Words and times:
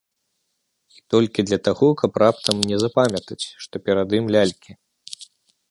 І 0.95 0.99
толькі 1.13 1.45
для 1.49 1.59
таго, 1.67 1.87
каб 2.03 2.11
раптам 2.23 2.55
не 2.73 2.77
запамятаць, 2.85 3.41
што 3.67 3.75
перад 3.91 4.19
ім 4.23 4.35
лялькі. 4.37 4.71